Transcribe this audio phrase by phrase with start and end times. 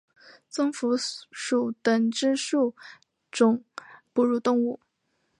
[0.49, 2.73] 棕蝠属等之数
[3.31, 3.63] 种
[4.13, 4.79] 哺乳动物。